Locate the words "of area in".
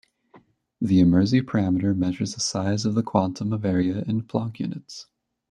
3.53-4.23